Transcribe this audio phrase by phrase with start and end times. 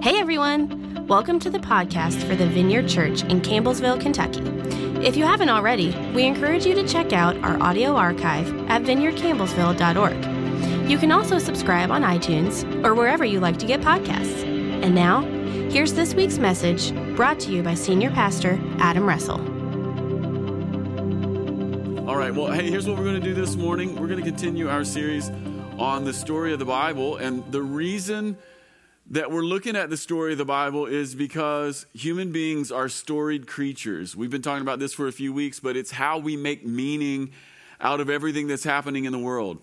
[0.00, 1.08] Hey everyone!
[1.08, 4.38] Welcome to the podcast for the Vineyard Church in Campbellsville, Kentucky.
[5.04, 10.88] If you haven't already, we encourage you to check out our audio archive at vineyardcampbellsville.org.
[10.88, 14.44] You can also subscribe on iTunes or wherever you like to get podcasts.
[14.84, 15.22] And now,
[15.68, 19.40] here's this week's message brought to you by Senior Pastor Adam Russell.
[22.08, 24.00] All right, well, hey, here's what we're going to do this morning.
[24.00, 25.32] We're going to continue our series
[25.76, 27.16] on the story of the Bible.
[27.16, 28.36] And the reason
[29.10, 33.46] that we're looking at the story of the Bible is because human beings are storied
[33.46, 34.14] creatures.
[34.14, 37.30] We've been talking about this for a few weeks, but it's how we make meaning
[37.80, 39.58] out of everything that's happening in the world.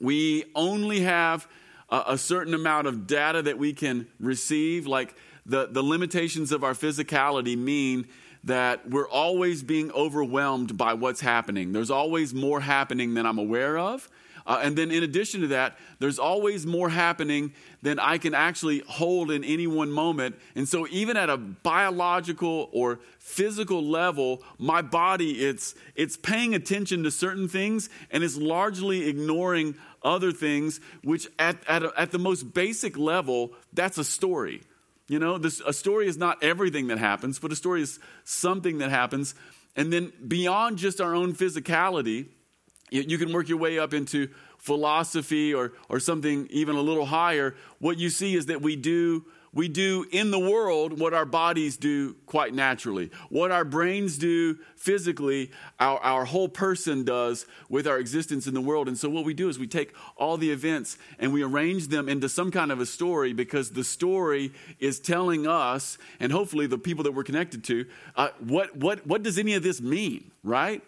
[0.00, 1.46] We only have
[1.88, 5.14] a, a certain amount of data that we can receive, like
[5.46, 8.06] the, the limitations of our physicality mean
[8.42, 11.72] that we're always being overwhelmed by what's happening.
[11.72, 14.10] There's always more happening than I'm aware of.
[14.46, 18.80] Uh, and then, in addition to that, there's always more happening than I can actually
[18.86, 20.36] hold in any one moment.
[20.54, 27.04] And so, even at a biological or physical level, my body it's it's paying attention
[27.04, 30.78] to certain things and it's largely ignoring other things.
[31.02, 34.60] Which, at at, a, at the most basic level, that's a story.
[35.08, 38.78] You know, this, a story is not everything that happens, but a story is something
[38.78, 39.34] that happens.
[39.76, 42.26] And then beyond just our own physicality,
[42.90, 47.54] you can work your way up into philosophy or, or something even a little higher.
[47.80, 51.76] What you see is that we do, we do in the world what our bodies
[51.76, 53.10] do quite naturally.
[53.28, 58.60] What our brains do physically, our, our whole person does with our existence in the
[58.62, 58.88] world.
[58.88, 62.08] And so, what we do is we take all the events and we arrange them
[62.08, 64.50] into some kind of a story because the story
[64.80, 67.84] is telling us, and hopefully the people that we're connected to,
[68.16, 70.82] uh, what, what, what does any of this mean, right?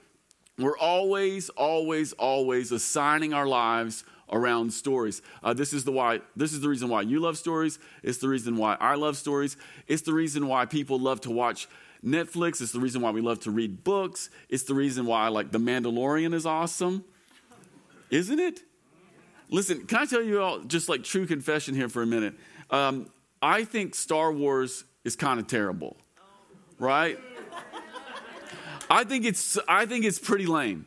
[0.59, 5.23] We're always, always, always assigning our lives around stories.
[5.43, 6.21] Uh, this is the why.
[6.35, 7.79] This is the reason why you love stories.
[8.03, 9.57] It's the reason why I love stories.
[9.87, 11.69] It's the reason why people love to watch
[12.05, 12.61] Netflix.
[12.61, 14.31] It's the reason why we love to read books.
[14.49, 17.05] It's the reason why, like, The Mandalorian is awesome,
[18.11, 18.61] isn't it?
[19.49, 22.35] Listen, can I tell you all just like true confession here for a minute?
[22.71, 23.11] Um,
[23.41, 25.97] I think Star Wars is kind of terrible,
[26.79, 27.19] right?
[28.91, 30.87] I think it's I think it's pretty lame.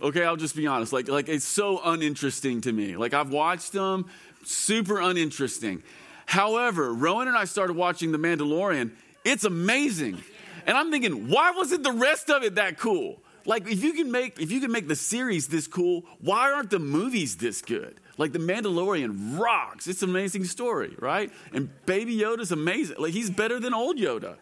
[0.00, 0.92] Okay, I'll just be honest.
[0.92, 2.96] Like like it's so uninteresting to me.
[2.96, 4.06] Like I've watched them,
[4.44, 5.82] super uninteresting.
[6.26, 8.92] However, Rowan and I started watching The Mandalorian.
[9.24, 10.22] It's amazing.
[10.66, 13.22] And I'm thinking, why wasn't the rest of it that cool?
[13.46, 16.70] Like if you can make if you can make the series this cool, why aren't
[16.70, 17.98] the movies this good?
[18.18, 19.86] Like The Mandalorian rocks.
[19.86, 21.32] It's an amazing story, right?
[21.52, 22.96] And Baby Yoda's amazing.
[22.98, 24.36] Like he's better than old Yoda.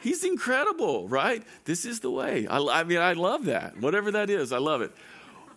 [0.00, 1.42] He's incredible, right?
[1.64, 2.46] This is the way.
[2.46, 3.78] I, I mean, I love that.
[3.80, 4.92] Whatever that is, I love it.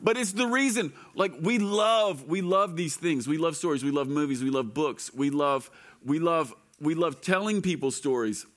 [0.02, 3.28] But it's the reason, like we love, we love these things.
[3.28, 3.84] We love stories.
[3.84, 4.44] We love movies.
[4.44, 5.14] We love books.
[5.14, 5.70] We love,
[6.04, 8.48] we love, we love telling people stories.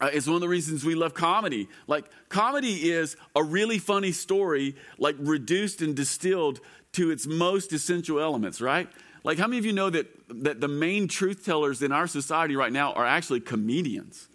[0.00, 1.68] Uh, it's one of the reasons we love comedy.
[1.86, 6.60] Like comedy is a really funny story, like reduced and distilled
[6.92, 8.88] to its most essential elements, right?
[9.22, 12.56] Like how many of you know that that the main truth tellers in our society
[12.56, 14.26] right now are actually comedians?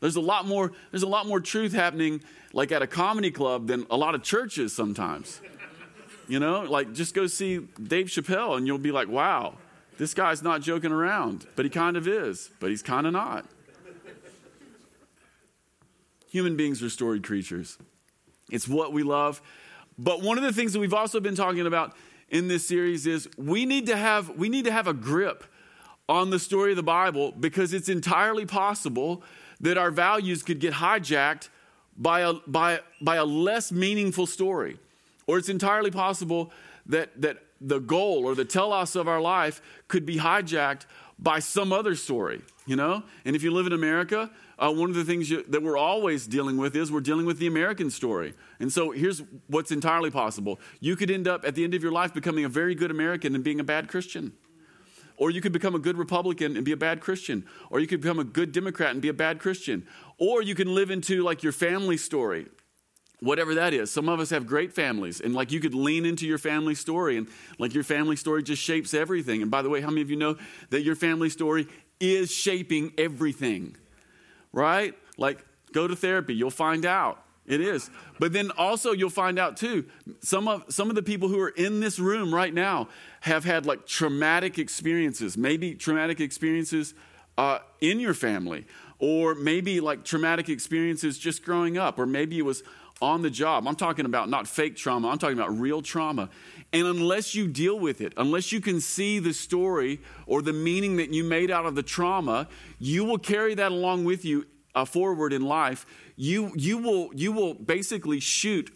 [0.00, 2.20] There's a lot more, there's a lot more truth happening
[2.52, 5.40] like at a comedy club than a lot of churches sometimes.
[6.28, 9.54] You know, like just go see Dave Chappelle and you'll be like, wow,
[9.98, 11.46] this guy's not joking around.
[11.54, 13.46] But he kind of is, but he's kind of not.
[16.28, 17.78] Human beings are storied creatures.
[18.50, 19.40] It's what we love.
[19.98, 21.96] But one of the things that we've also been talking about
[22.28, 25.44] in this series is we need to have we need to have a grip
[26.08, 29.22] on the story of the Bible because it's entirely possible
[29.60, 31.48] that our values could get hijacked
[31.96, 34.78] by a, by, by a less meaningful story.
[35.26, 36.52] Or it's entirely possible
[36.86, 40.86] that, that the goal or the telos of our life could be hijacked
[41.18, 43.02] by some other story, you know?
[43.24, 46.26] And if you live in America, uh, one of the things you, that we're always
[46.26, 48.34] dealing with is we're dealing with the American story.
[48.60, 51.92] And so here's what's entirely possible you could end up at the end of your
[51.92, 54.32] life becoming a very good American and being a bad Christian.
[55.16, 57.46] Or you could become a good Republican and be a bad Christian.
[57.70, 59.86] Or you could become a good Democrat and be a bad Christian.
[60.18, 62.46] Or you can live into like your family story,
[63.20, 63.90] whatever that is.
[63.90, 67.16] Some of us have great families, and like you could lean into your family story,
[67.16, 69.42] and like your family story just shapes everything.
[69.42, 70.36] And by the way, how many of you know
[70.70, 71.66] that your family story
[71.98, 73.76] is shaping everything?
[74.52, 74.94] Right?
[75.18, 77.22] Like, go to therapy, you'll find out.
[77.46, 77.90] It is.
[78.18, 79.84] But then also you'll find out too,
[80.20, 82.88] some of some of the people who are in this room right now
[83.20, 86.94] have had like traumatic experiences, maybe traumatic experiences
[87.38, 88.66] uh, in your family,
[88.98, 92.62] or maybe like traumatic experiences just growing up, or maybe it was
[93.00, 93.68] on the job.
[93.68, 96.30] I'm talking about not fake trauma, I'm talking about real trauma.
[96.72, 100.96] And unless you deal with it, unless you can see the story or the meaning
[100.96, 102.48] that you made out of the trauma,
[102.78, 104.46] you will carry that along with you
[104.76, 105.86] uh, forward in life.
[106.14, 108.70] You, you, will, you will basically shoot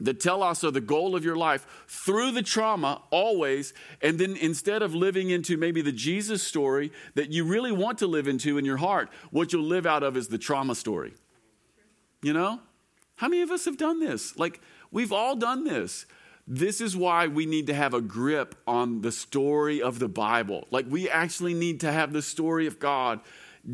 [0.00, 4.80] the telos or the goal of your life through the trauma always and then instead
[4.80, 8.64] of living into maybe the jesus story that you really want to live into in
[8.64, 11.14] your heart what you'll live out of is the trauma story.
[12.22, 12.60] You know?
[13.16, 14.38] How many of us have done this?
[14.38, 14.60] Like
[14.92, 16.06] we've all done this.
[16.46, 20.66] This is why we need to have a grip on the story of the bible.
[20.70, 23.20] Like we actually need to have the story of god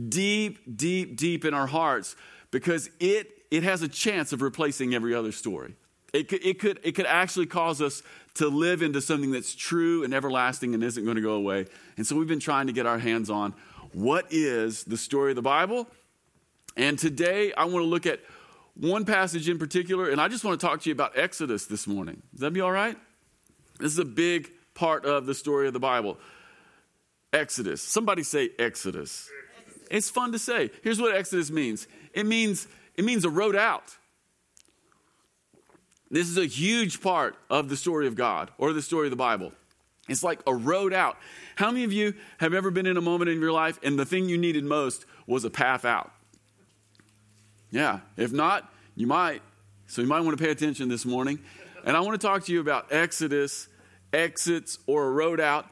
[0.08, 2.16] deep deep deep in our hearts
[2.50, 5.74] because it it has a chance of replacing every other story
[6.14, 8.04] it could, it, could, it could actually cause us
[8.34, 11.66] to live into something that's true and everlasting and isn't going to go away.
[11.96, 13.52] And so we've been trying to get our hands on
[13.92, 15.88] what is the story of the Bible.
[16.76, 18.20] And today I want to look at
[18.76, 21.88] one passage in particular, and I just want to talk to you about Exodus this
[21.88, 22.22] morning.
[22.32, 22.96] Does that be all right?
[23.80, 26.16] This is a big part of the story of the Bible.
[27.32, 27.82] Exodus.
[27.82, 29.28] Somebody say Exodus.
[29.90, 30.70] It's fun to say.
[30.82, 31.86] Here's what Exodus means.
[32.12, 32.66] It means
[32.96, 33.96] it means a road out.
[36.10, 39.16] This is a huge part of the story of God or the story of the
[39.16, 39.52] Bible.
[40.08, 41.16] It's like a road out.
[41.56, 44.04] How many of you have ever been in a moment in your life and the
[44.04, 46.12] thing you needed most was a path out?
[47.70, 48.00] Yeah.
[48.16, 49.42] If not, you might.
[49.86, 51.40] So you might want to pay attention this morning.
[51.84, 53.68] And I want to talk to you about Exodus,
[54.12, 55.66] exits, or a road out.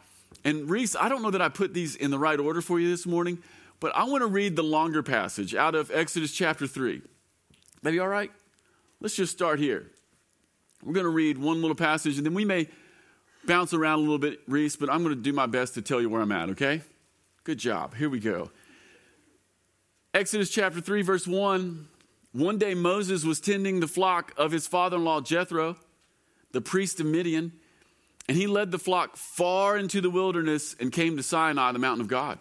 [0.44, 2.90] And Reese, I don't know that I put these in the right order for you
[2.90, 3.38] this morning,
[3.82, 7.02] but I want to read the longer passage out of Exodus chapter 3.
[7.82, 8.30] That all right?
[9.00, 9.90] Let's just start here.
[10.84, 12.68] We're going to read one little passage and then we may
[13.44, 16.00] bounce around a little bit, Reese, but I'm going to do my best to tell
[16.00, 16.80] you where I'm at, okay?
[17.42, 17.96] Good job.
[17.96, 18.52] Here we go.
[20.14, 21.88] Exodus chapter 3, verse 1.
[22.30, 25.76] One day Moses was tending the flock of his father in law Jethro,
[26.52, 27.50] the priest of Midian,
[28.28, 32.02] and he led the flock far into the wilderness and came to Sinai, the mountain
[32.02, 32.38] of God.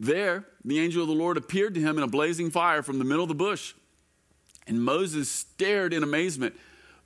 [0.00, 3.04] There, the angel of the Lord appeared to him in a blazing fire from the
[3.04, 3.74] middle of the bush.
[4.66, 6.54] And Moses stared in amazement.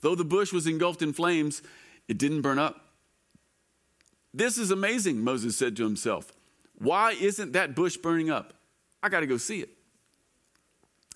[0.00, 1.60] Though the bush was engulfed in flames,
[2.06, 2.80] it didn't burn up.
[4.32, 6.32] This is amazing, Moses said to himself.
[6.78, 8.54] Why isn't that bush burning up?
[9.02, 9.70] I got to go see it.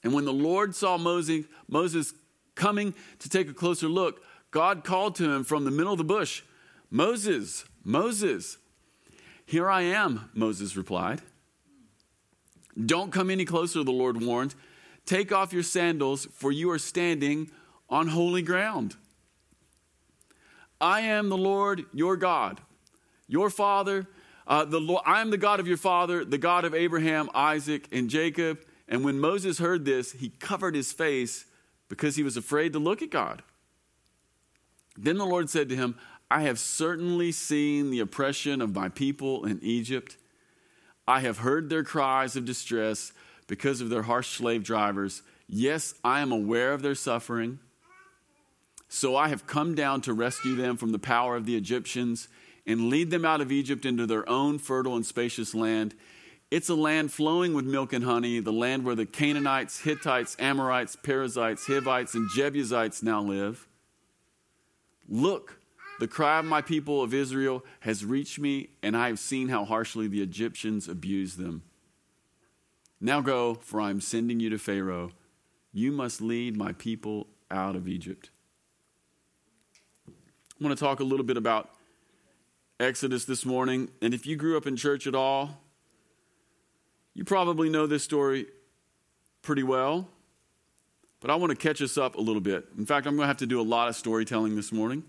[0.03, 2.13] And when the Lord saw Moses, Moses
[2.57, 6.05] coming to take a closer look, God called to him from the middle of the
[6.05, 6.43] bush,
[6.91, 8.59] Moses, Moses.
[9.47, 11.23] Here I am, Moses replied.
[12.85, 14.55] Don't come any closer, the Lord warned.
[15.05, 17.51] Take off your sandals, for you are standing
[17.89, 18.97] on holy ground.
[20.81, 22.61] I am the Lord your God,
[23.27, 24.07] your father.
[24.47, 27.89] Uh, the Lord, I am the God of your father, the God of Abraham, Isaac,
[27.91, 28.61] and Jacob.
[28.89, 31.47] And when Moses heard this, he covered his face
[31.89, 33.43] because he was afraid to look at God.
[34.97, 35.97] Then the Lord said to him,
[36.31, 40.17] I have certainly seen the oppression of my people in Egypt.
[41.09, 43.15] I have heard their cries of distress
[43.47, 45.23] because of their harsh slave drivers.
[45.49, 47.61] Yes, I am aware of their suffering.
[48.91, 52.29] So I have come down to rescue them from the power of the Egyptians
[52.67, 55.95] and lead them out of Egypt into their own fertile and spacious land.
[56.51, 60.95] It's a land flowing with milk and honey, the land where the Canaanites, Hittites, Amorites,
[60.95, 63.67] Perizzites, Hivites, and Jebusites now live.
[65.09, 65.58] Look,
[65.99, 69.65] the cry of my people of Israel has reached me, and I have seen how
[69.65, 71.63] harshly the Egyptians abuse them.
[73.01, 75.11] Now go, for I am sending you to Pharaoh.
[75.73, 78.31] You must lead my people out of Egypt.
[80.09, 81.71] I want to talk a little bit about
[82.81, 83.91] Exodus this morning.
[84.03, 85.61] And if you grew up in church at all,
[87.15, 88.47] you probably know this story
[89.43, 90.09] pretty well.
[91.21, 92.67] But I want to catch us up a little bit.
[92.77, 95.03] In fact, I'm going to have to do a lot of storytelling this morning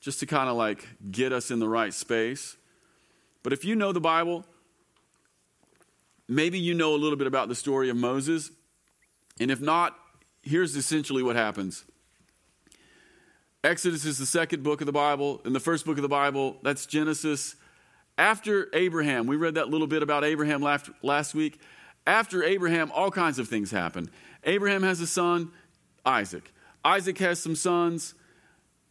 [0.00, 2.56] just to kind of like get us in the right space.
[3.42, 4.44] But if you know the Bible,
[6.28, 8.50] maybe you know a little bit about the story of Moses.
[9.38, 9.96] And if not,
[10.42, 11.84] here's essentially what happens
[13.62, 15.42] Exodus is the second book of the Bible.
[15.44, 17.56] In the first book of the Bible, that's Genesis.
[18.16, 21.60] After Abraham, we read that little bit about Abraham last, last week.
[22.06, 24.10] After Abraham, all kinds of things happen.
[24.44, 25.52] Abraham has a son,
[26.06, 26.52] Isaac.
[26.82, 28.14] Isaac has some sons,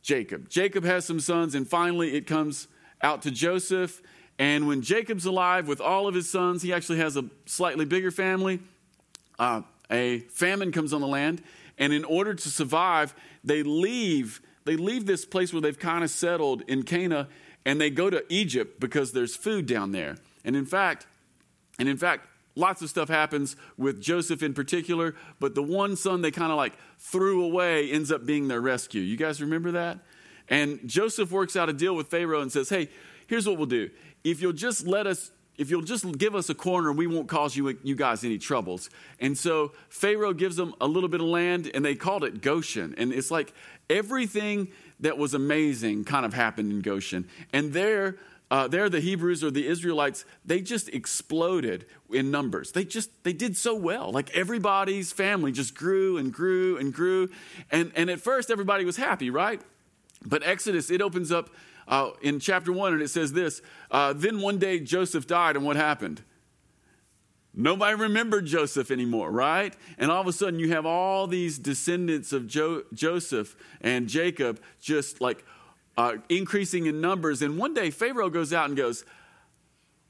[0.01, 0.49] Jacob.
[0.49, 2.67] Jacob has some sons, and finally it comes
[3.01, 4.01] out to Joseph.
[4.37, 8.11] And when Jacob's alive with all of his sons, he actually has a slightly bigger
[8.11, 8.59] family.
[9.37, 11.41] Uh, a famine comes on the land,
[11.77, 13.13] and in order to survive,
[13.43, 17.27] they leave they leave this place where they've kind of settled in Canaan,
[17.65, 20.17] and they go to Egypt because there's food down there.
[20.45, 21.07] And in fact,
[21.79, 26.21] and in fact, lots of stuff happens with Joseph in particular, but the one son
[26.21, 29.01] they kind of like threw away ends up being their rescue.
[29.01, 29.99] You guys remember that?
[30.49, 32.89] And Joseph works out a deal with Pharaoh and says, Hey,
[33.27, 33.89] here's what we'll do.
[34.23, 37.55] If you'll just let us, if you'll just give us a corner, we won't cause
[37.55, 38.89] you, you guys any troubles.
[39.19, 42.95] And so Pharaoh gives them a little bit of land, and they called it Goshen.
[42.97, 43.53] And it's like
[43.89, 47.27] everything that was amazing kind of happened in Goshen.
[47.53, 48.17] And there,
[48.51, 52.71] uh, there the hebrews or the israelites they just exploded in numbers.
[52.71, 54.11] They just they did so well.
[54.11, 57.29] Like everybody's family just grew and grew and grew.
[57.71, 59.61] And and at first everybody was happy right?
[60.25, 61.49] But exodus it opens up
[61.87, 65.65] uh, in chapter 1 and it says this uh, then one day joseph died and
[65.65, 66.23] what happened?
[67.53, 69.75] Nobody remembered Joseph anymore, right?
[69.97, 74.61] And all of a sudden, you have all these descendants of jo- Joseph and Jacob
[74.79, 75.43] just like
[75.98, 77.41] uh, increasing in numbers.
[77.41, 79.05] And one day, Pharaoh goes out and goes,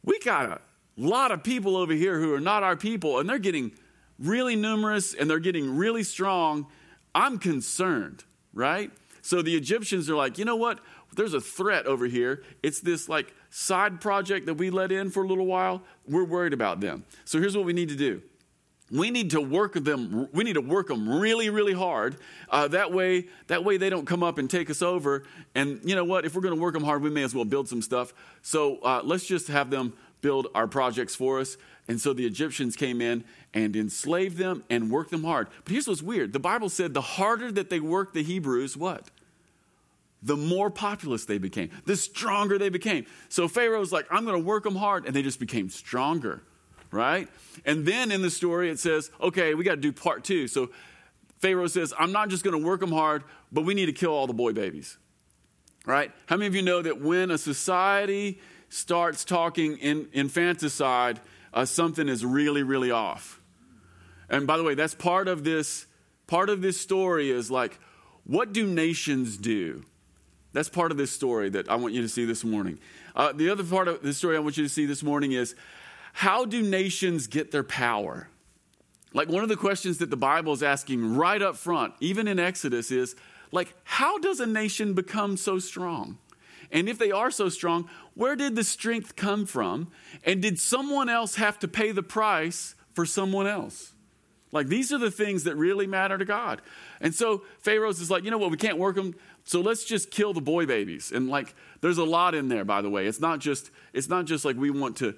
[0.03, 0.61] We got a
[0.97, 3.71] lot of people over here who are not our people, and they're getting
[4.17, 6.67] really numerous and they're getting really strong.
[7.15, 8.91] I'm concerned, right?
[9.21, 10.79] So the Egyptians are like, You know what?
[11.15, 12.43] There's a threat over here.
[12.61, 15.81] It's this like side project that we let in for a little while.
[16.07, 17.03] We're worried about them.
[17.25, 18.21] So here's what we need to do
[18.91, 22.17] we need to work them we need to work them really really hard
[22.49, 25.23] uh, that way that way they don't come up and take us over.
[25.55, 26.25] And you know what?
[26.25, 28.13] If we're going to work them hard we may as well build some stuff.
[28.41, 31.57] So uh, let's just have them build our projects for us.
[31.87, 35.47] And so the egyptians came in and enslaved them and worked them hard.
[35.63, 36.33] But here's what's weird.
[36.33, 39.09] The bible said the harder that they worked the hebrews what?
[40.21, 41.69] The more populous they became.
[41.85, 43.05] The stronger they became.
[43.29, 46.43] So pharaoh's like i'm going to work them hard and they just became stronger
[46.91, 47.27] right?
[47.65, 50.47] And then in the story, it says, okay, we got to do part two.
[50.47, 50.69] So
[51.37, 54.11] Pharaoh says, I'm not just going to work them hard, but we need to kill
[54.11, 54.97] all the boy babies,
[55.85, 56.11] right?
[56.25, 61.19] How many of you know that when a society starts talking in infanticide,
[61.53, 63.41] uh, something is really, really off?
[64.29, 65.85] And by the way, that's part of this.
[66.27, 67.79] Part of this story is like,
[68.25, 69.83] what do nations do?
[70.53, 72.79] That's part of this story that I want you to see this morning.
[73.15, 75.55] Uh, the other part of the story I want you to see this morning is
[76.13, 78.29] how do nations get their power?
[79.13, 82.39] Like one of the questions that the Bible is asking right up front, even in
[82.39, 83.15] Exodus, is
[83.51, 86.17] like, how does a nation become so strong?
[86.71, 89.91] And if they are so strong, where did the strength come from?
[90.23, 93.93] And did someone else have to pay the price for someone else?
[94.51, 96.61] Like these are the things that really matter to God.
[97.01, 100.11] And so Pharaoh's is like, you know what, we can't work them, so let's just
[100.11, 101.11] kill the boy babies.
[101.11, 103.07] And like there's a lot in there, by the way.
[103.07, 105.15] It's not just it's not just like we want to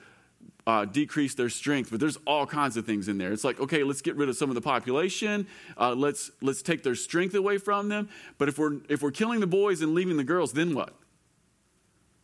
[0.67, 3.31] uh, decrease their strength, but there's all kinds of things in there.
[3.31, 5.47] It's like, okay, let's get rid of some of the population.
[5.77, 8.09] Uh, let's let's take their strength away from them.
[8.37, 10.93] But if we're if we're killing the boys and leaving the girls, then what?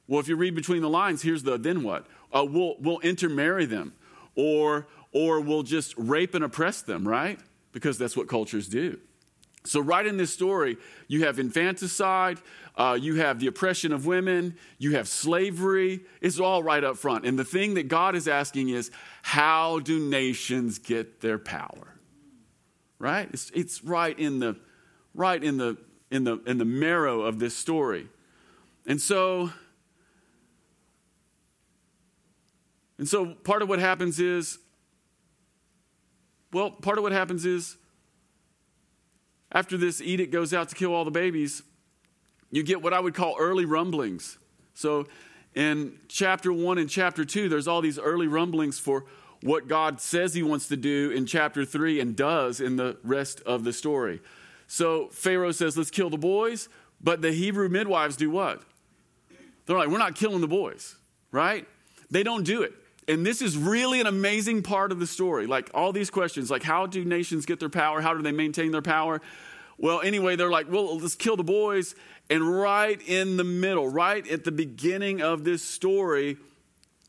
[0.08, 2.06] Well, if you read between the lines, here's the then what?
[2.32, 3.94] Uh, we'll we'll intermarry them,
[4.36, 7.40] or or we'll just rape and oppress them, right?
[7.72, 9.00] Because that's what cultures do.
[9.68, 12.40] So, right in this story, you have infanticide,
[12.76, 16.02] uh, you have the oppression of women, you have slavery.
[16.22, 17.26] It's all right up front.
[17.26, 21.96] And the thing that God is asking is, how do nations get their power?
[23.00, 23.30] Right?
[23.32, 24.58] It's, it's right in the
[25.14, 25.78] right in the
[26.12, 28.08] in the in the marrow of this story.
[28.86, 29.52] And so
[32.98, 34.60] and so part of what happens is
[36.54, 37.78] well, part of what happens is
[39.52, 41.64] after this edict goes out to kill all the babies,
[42.52, 44.38] you get what I would call early rumblings.
[44.74, 45.08] So
[45.56, 49.06] in chapter 1 and chapter 2, there's all these early rumblings for
[49.42, 53.42] what God says he wants to do in chapter 3 and does in the rest
[53.42, 54.22] of the story.
[54.68, 56.70] So Pharaoh says, let's kill the boys,
[57.02, 58.62] but the Hebrew midwives do what?
[59.66, 60.96] They're like, we're not killing the boys,
[61.32, 61.68] right?
[62.10, 62.74] They don't do it.
[63.08, 65.48] And this is really an amazing part of the story.
[65.48, 68.02] Like all these questions, like how do nations get their power?
[68.02, 69.22] How do they maintain their power?
[69.78, 71.96] Well, anyway, they're like, well, let's kill the boys.
[72.30, 76.38] And right in the middle, right at the beginning of this story,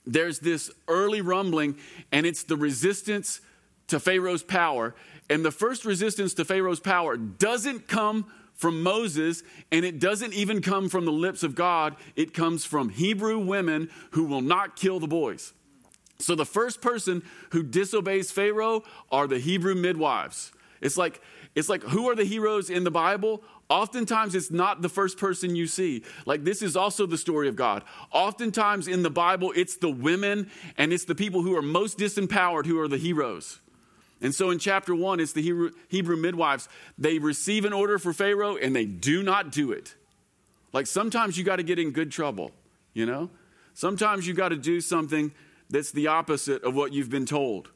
[0.07, 1.76] there's this early rumbling,
[2.12, 3.40] and it's the resistance
[3.88, 4.95] to Pharaoh's power.
[5.28, 10.61] And the first resistance to Pharaoh's power doesn't come from Moses, and it doesn't even
[10.61, 11.97] come from the lips of God.
[12.17, 15.52] It comes from Hebrew women who will not kill the boys.
[16.21, 20.53] So the first person who disobeys Pharaoh are the Hebrew midwives.
[20.81, 21.21] It's like
[21.55, 23.43] it's like who are the heroes in the Bible?
[23.69, 26.03] Oftentimes it's not the first person you see.
[26.27, 27.85] Like this is also the story of God.
[28.13, 32.67] Oftentimes in the Bible it's the women and it's the people who are most disempowered
[32.67, 33.61] who are the heroes.
[34.21, 36.69] And so in chapter 1 it's the Hebrew midwives.
[36.97, 39.95] They receive an order for Pharaoh and they do not do it.
[40.73, 42.51] Like sometimes you got to get in good trouble,
[42.93, 43.31] you know?
[43.75, 45.33] Sometimes you got to do something
[45.71, 47.71] that's the opposite of what you've been told.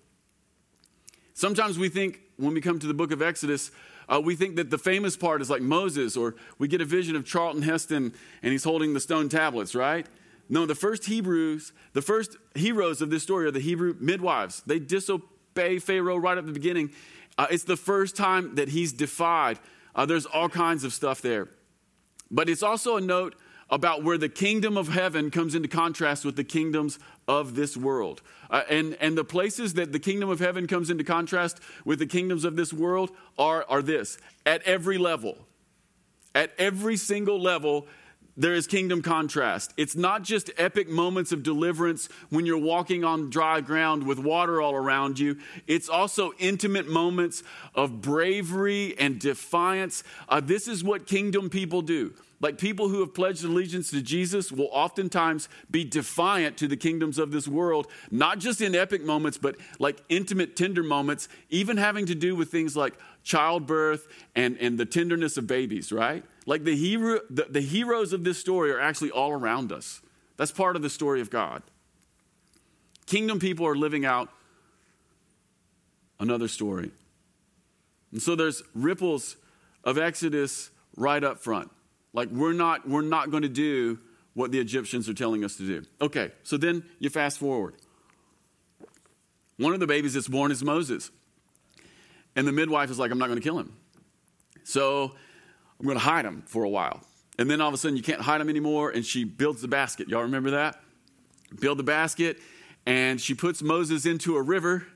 [1.35, 3.71] Sometimes we think, when we come to the book of Exodus,
[4.09, 7.17] uh, we think that the famous part is like Moses, or we get a vision
[7.17, 10.07] of Charlton Heston and he's holding the stone tablets, right?
[10.49, 14.63] No, the first Hebrews, the first heroes of this story are the Hebrew midwives.
[14.67, 16.91] They disobey Pharaoh right at the beginning.
[17.39, 19.59] Uh, it's the first time that he's defied.
[19.95, 21.49] Uh, there's all kinds of stuff there.
[22.31, 23.35] But it's also a note
[23.73, 28.21] about where the kingdom of heaven comes into contrast with the kingdoms of this world.
[28.51, 32.07] Uh, and, and the places that the kingdom of heaven comes into contrast with the
[32.07, 35.39] kingdoms of this world are, are this at every level.
[36.35, 37.87] At every single level,
[38.37, 39.73] there is kingdom contrast.
[39.79, 44.61] It's not just epic moments of deliverance when you're walking on dry ground with water
[44.61, 45.39] all around you.
[45.67, 47.43] It's also intimate moments
[47.75, 50.05] of bravery and defiance.
[50.29, 52.15] Uh, this is what kingdom people do.
[52.43, 57.19] Like people who have pledged allegiance to Jesus will oftentimes be defiant to the kingdoms
[57.21, 62.05] of this world, not just in epic moments, but like intimate, tender moments, even having
[62.07, 66.25] to do with things like childbirth and, and the tenderness of babies, right?
[66.45, 70.03] Like the, hero, the, the heroes of this story are actually all around us.
[70.37, 71.63] That's part of the story of God.
[73.07, 74.29] Kingdom people are living out
[76.19, 76.91] another story.
[78.11, 79.37] And so there's ripples
[79.85, 81.71] of Exodus right up front.
[82.13, 83.99] Like we're not we're not going to do
[84.35, 85.85] what the Egyptians are telling us to do.
[86.01, 87.75] Okay, so then you fast forward.
[89.59, 91.11] One of the babies that's born is Moses.
[92.35, 93.77] And the midwife is like, I'm not going to kill him.
[94.65, 95.15] So
[95.79, 97.03] I'm going to hide him for a while.
[97.39, 98.91] And then all of a sudden, you can't hide him anymore.
[98.91, 100.09] And she builds the basket.
[100.09, 100.81] Y'all remember that?
[101.61, 102.39] Build the basket.
[102.87, 104.87] And she puts Moses into a river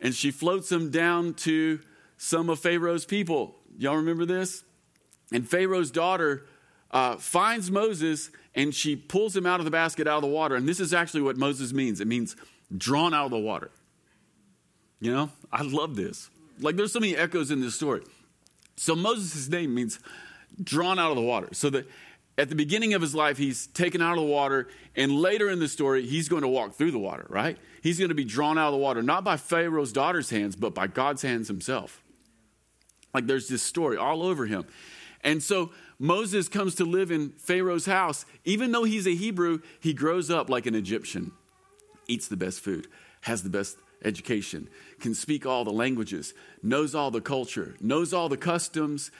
[0.00, 1.80] and she floats him down to
[2.18, 3.56] some of Pharaoh's people.
[3.78, 4.62] Y'all remember this?
[5.32, 6.46] And Pharaoh's daughter
[6.90, 10.54] uh, finds Moses and she pulls him out of the basket out of the water.
[10.54, 12.36] And this is actually what Moses means it means
[12.76, 13.70] drawn out of the water.
[15.00, 16.30] You know, I love this.
[16.58, 18.02] Like, there's so many echoes in this story.
[18.76, 19.98] So Moses' name means
[20.62, 21.48] drawn out of the water.
[21.52, 21.86] So that
[22.38, 25.58] at the beginning of his life, he's taken out of the water, and later in
[25.58, 27.58] the story, he's going to walk through the water, right?
[27.82, 30.74] He's going to be drawn out of the water, not by Pharaoh's daughter's hands, but
[30.74, 32.02] by God's hands himself.
[33.14, 34.66] Like there's this story all over him.
[35.26, 38.24] And so Moses comes to live in Pharaoh's house.
[38.44, 41.32] Even though he's a Hebrew, he grows up like an Egyptian,
[42.06, 42.86] eats the best food,
[43.22, 44.68] has the best education,
[45.00, 49.10] can speak all the languages, knows all the culture, knows all the customs,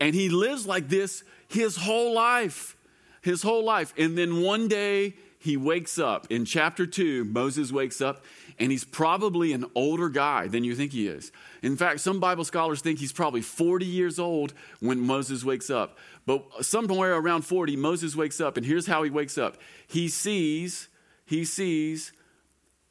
[0.00, 2.76] and he lives like this his whole life.
[3.22, 3.94] His whole life.
[3.96, 6.26] And then one day he wakes up.
[6.30, 8.22] In chapter 2, Moses wakes up
[8.58, 11.32] and he's probably an older guy than you think he is.
[11.62, 15.98] In fact, some Bible scholars think he's probably 40 years old when Moses wakes up.
[16.26, 19.58] But somewhere around 40, Moses wakes up, and here's how he wakes up.
[19.86, 20.88] He sees,
[21.26, 22.12] he sees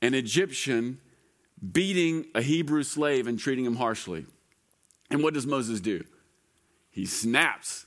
[0.01, 0.99] an Egyptian
[1.71, 4.25] beating a Hebrew slave and treating him harshly.
[5.09, 6.03] And what does Moses do?
[6.91, 7.85] He snaps.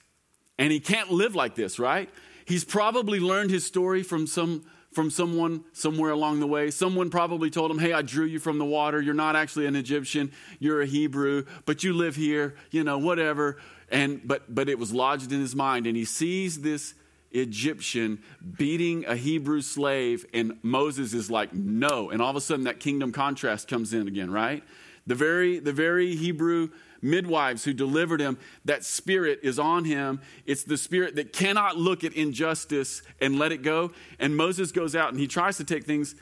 [0.59, 2.09] And he can't live like this, right?
[2.47, 4.65] He's probably learned his story from some
[4.96, 6.70] from someone somewhere along the way.
[6.70, 8.98] Someone probably told him, Hey, I drew you from the water.
[8.98, 10.32] You're not actually an Egyptian.
[10.59, 13.59] You're a Hebrew, but you live here, you know, whatever.
[13.90, 16.94] And but but it was lodged in his mind, and he sees this
[17.30, 18.22] Egyptian
[18.56, 22.09] beating a Hebrew slave, and Moses is like, no.
[22.09, 24.64] And all of a sudden, that kingdom contrast comes in again, right?
[25.06, 26.70] The very, the very Hebrew
[27.02, 30.20] midwives who delivered him, that spirit is on him.
[30.44, 33.92] It's the spirit that cannot look at injustice and let it go.
[34.18, 36.14] And Moses goes out and he tries to take things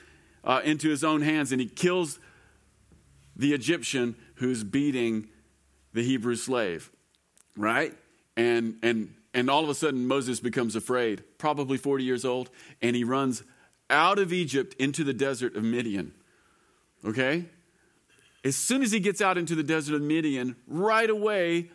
[0.45, 2.19] uh, into his own hands and he kills
[3.37, 5.29] the Egyptian who's beating
[5.93, 6.91] the Hebrew slave,
[7.57, 7.95] right?
[8.37, 12.95] And, and and all of a sudden, Moses becomes afraid, probably 40 years old, and
[12.95, 13.43] he runs
[13.91, 16.15] out of Egypt into the desert of Midian.
[17.05, 17.47] Okay?
[18.45, 21.71] As soon as he gets out into the desert of Midian, right away,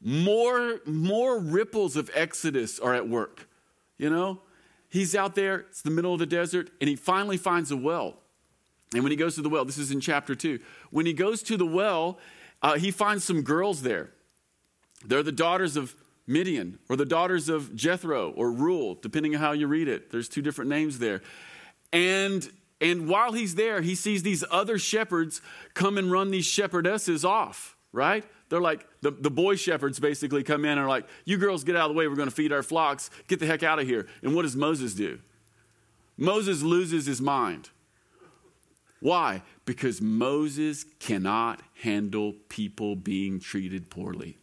[0.00, 3.48] more, more ripples of Exodus are at work.
[3.96, 4.40] You know?
[4.88, 8.16] He's out there, it's the middle of the desert, and he finally finds a well.
[8.92, 10.58] And when he goes to the well, this is in chapter 2.
[10.90, 12.18] When he goes to the well,
[12.60, 14.10] uh, he finds some girls there.
[15.04, 15.94] They're the daughters of
[16.26, 20.10] Midian, or the daughters of Jethro, or Reuel, depending on how you read it.
[20.10, 21.22] There's two different names there.
[21.92, 22.48] And
[22.80, 25.42] and while he's there, he sees these other shepherds
[25.74, 28.24] come and run these shepherdesses off, right?
[28.48, 31.76] They're like, the, the boy shepherds basically come in and are like, You girls get
[31.76, 33.86] out of the way, we're going to feed our flocks, get the heck out of
[33.86, 34.08] here.
[34.22, 35.20] And what does Moses do?
[36.16, 37.70] Moses loses his mind.
[39.00, 39.42] Why?
[39.64, 44.36] Because Moses cannot handle people being treated poorly.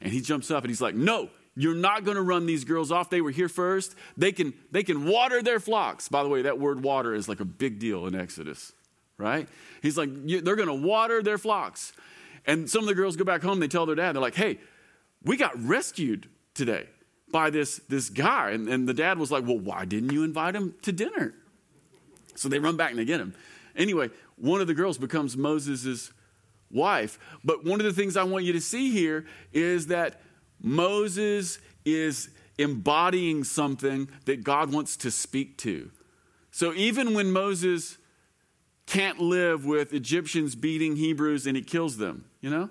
[0.00, 2.92] And he jumps up and he's like, No, you're not going to run these girls
[2.92, 3.08] off.
[3.10, 3.94] They were here first.
[4.16, 6.08] They can, they can water their flocks.
[6.08, 8.72] By the way, that word water is like a big deal in Exodus.
[9.18, 9.48] right?
[9.82, 11.92] He's like, they're going to water their flocks.
[12.46, 14.58] And some of the girls go back home, they tell their dad, they're like, hey,
[15.22, 16.86] we got rescued today
[17.32, 18.50] by this, this guy.
[18.50, 21.34] And, and the dad was like, well, why didn't you invite him to dinner?
[22.34, 23.34] So they run back and they get him.
[23.74, 26.12] Anyway, one of the girls becomes Moses'
[26.70, 27.18] wife.
[27.42, 30.20] But one of the things I want you to see here is that
[30.60, 35.90] Moses is embodying something that God wants to speak to.
[36.50, 37.98] So even when Moses
[38.86, 42.70] can't live with Egyptians beating Hebrews and he kills them, you know?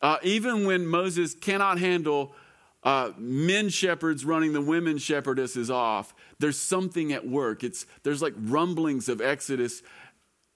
[0.00, 2.34] Uh, even when Moses cannot handle
[2.82, 7.62] uh, men shepherds running the women shepherdesses off, there's something at work.
[7.62, 9.82] It's, there's like rumblings of Exodus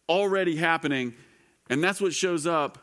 [0.08, 1.14] already happening,
[1.68, 2.78] and that's what shows up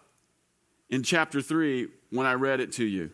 [0.89, 3.11] in chapter 3 when I read it to you.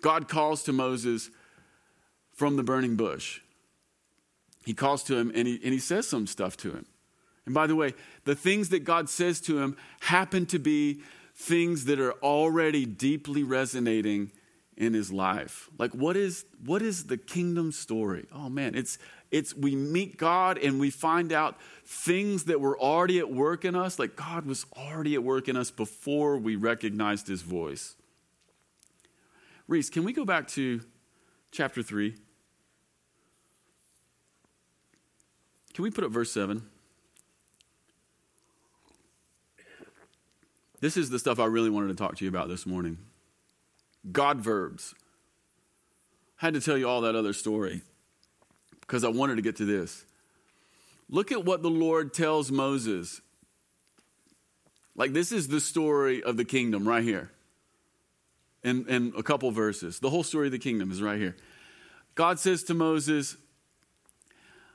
[0.00, 1.30] God calls to Moses
[2.32, 3.40] from the burning bush.
[4.64, 6.86] He calls to him and he, and he says some stuff to him.
[7.46, 11.00] And by the way, the things that God says to him happen to be
[11.34, 14.30] things that are already deeply resonating
[14.76, 15.68] in his life.
[15.78, 18.26] Like what is what is the kingdom story?
[18.32, 18.98] Oh man, it's
[19.30, 23.74] it's we meet God and we find out things that were already at work in
[23.74, 27.96] us, like God was already at work in us before we recognized his voice.
[29.70, 30.80] Reese, can we go back to
[31.52, 32.16] chapter 3?
[35.72, 36.60] Can we put up verse 7?
[40.80, 42.98] This is the stuff I really wanted to talk to you about this morning.
[44.10, 44.92] God verbs.
[46.42, 47.82] I had to tell you all that other story
[48.80, 50.04] because I wanted to get to this.
[51.08, 53.20] Look at what the Lord tells Moses.
[54.96, 57.30] Like, this is the story of the kingdom right here.
[58.62, 60.00] In, in a couple verses.
[60.00, 61.34] The whole story of the kingdom is right here.
[62.14, 63.36] God says to Moses,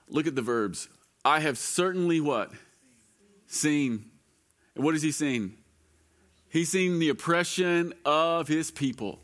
[0.07, 0.87] Look at the verbs.
[1.23, 2.51] I have certainly what?
[3.47, 4.05] Seen.
[4.75, 5.57] And what has he seen?
[6.49, 9.19] He's seen the oppression of his people.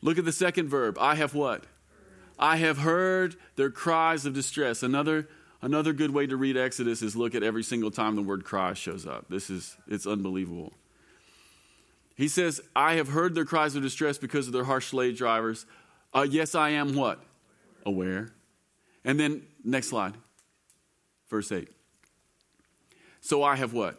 [0.00, 0.98] Look at the second verb.
[1.00, 1.64] I have what?
[2.38, 4.82] I have heard their cries of distress.
[4.82, 5.28] Another,
[5.60, 8.74] another good way to read Exodus is look at every single time the word cry
[8.74, 9.26] shows up.
[9.28, 10.72] This is, it's unbelievable.
[12.14, 15.66] He says, I have heard their cries of distress because of their harsh slave drivers.
[16.14, 17.20] Uh, yes, I am what?
[17.86, 18.32] Aware.
[19.04, 20.14] And then, next slide,
[21.28, 21.68] verse 8.
[23.20, 23.98] So I have what?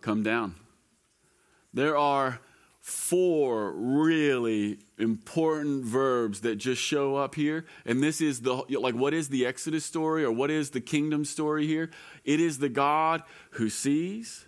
[0.00, 0.54] Come down.
[1.72, 2.40] There are
[2.80, 7.66] four really important verbs that just show up here.
[7.84, 11.24] And this is the, like, what is the Exodus story or what is the kingdom
[11.24, 11.90] story here?
[12.24, 14.46] It is the God who sees,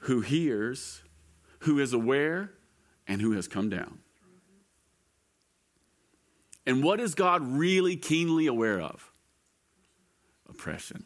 [0.00, 1.02] who hears,
[1.60, 2.52] who is aware,
[3.08, 3.98] and who has come down.
[6.66, 9.10] And what is God really keenly aware of?
[10.48, 11.04] Oppression.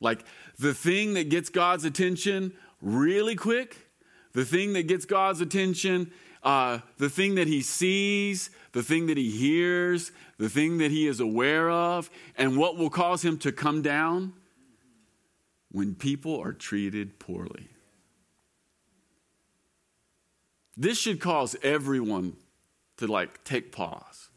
[0.00, 0.24] Like
[0.58, 3.76] the thing that gets God's attention really quick,
[4.32, 6.12] the thing that gets God's attention,
[6.42, 11.06] uh, the thing that he sees, the thing that he hears, the thing that he
[11.06, 14.32] is aware of, and what will cause him to come down
[15.70, 17.68] when people are treated poorly.
[20.76, 22.36] This should cause everyone
[22.96, 24.30] to like take pause.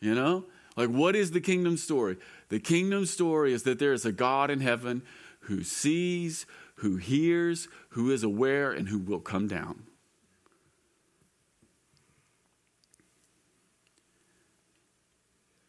[0.00, 0.44] You know?
[0.76, 2.16] Like, what is the kingdom story?
[2.48, 5.02] The kingdom story is that there is a God in heaven
[5.40, 9.84] who sees, who hears, who is aware, and who will come down.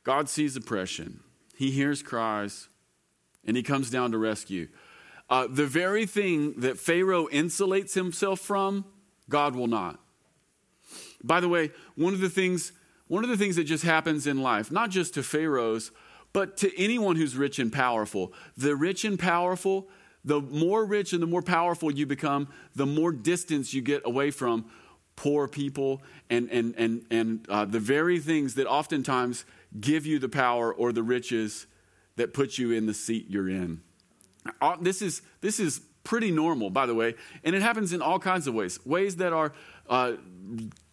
[0.03, 1.21] God sees oppression,
[1.55, 2.69] He hears cries,
[3.45, 4.67] and He comes down to rescue.
[5.29, 8.83] Uh, the very thing that Pharaoh insulates himself from,
[9.29, 10.00] God will not.
[11.23, 12.73] By the way, one of the things
[13.11, 15.91] one of the things that just happens in life, not just to pharaohs,
[16.31, 18.31] but to anyone who's rich and powerful.
[18.55, 19.89] The rich and powerful,
[20.23, 24.31] the more rich and the more powerful you become, the more distance you get away
[24.31, 24.63] from
[25.17, 29.43] poor people and, and, and, and uh, the very things that oftentimes
[29.77, 31.67] give you the power or the riches
[32.15, 33.81] that put you in the seat you're in.
[34.61, 38.19] Uh, this is, this is pretty normal, by the way, and it happens in all
[38.19, 38.79] kinds of ways.
[38.85, 39.53] Ways that are
[39.89, 40.13] uh,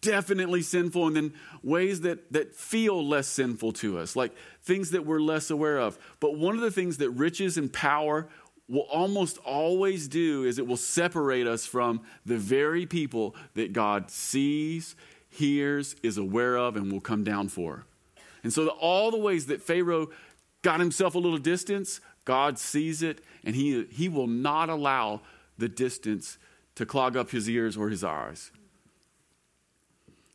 [0.01, 5.05] definitely sinful, and then ways that, that feel less sinful to us, like things that
[5.05, 5.97] we're less aware of.
[6.19, 8.27] But one of the things that riches and power
[8.67, 14.11] will almost always do is it will separate us from the very people that God
[14.11, 14.95] sees,
[15.29, 17.85] hears, is aware of, and will come down for.
[18.43, 20.09] And so, the, all the ways that Pharaoh
[20.61, 25.21] got himself a little distance, God sees it, and he, he will not allow
[25.57, 26.37] the distance
[26.75, 28.51] to clog up his ears or his eyes.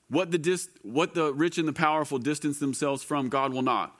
[0.09, 3.97] What the, dis, what the rich and the powerful distance themselves from, God will not.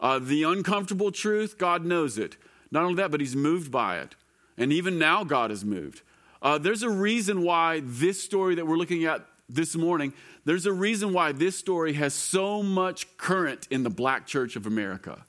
[0.00, 2.38] Uh, the uncomfortable truth, God knows it.
[2.70, 4.14] Not only that, but he's moved by it.
[4.56, 6.00] And even now, God is moved.
[6.40, 10.14] Uh, there's a reason why this story that we're looking at this morning,
[10.46, 14.66] there's a reason why this story has so much current in the black church of
[14.66, 15.26] America.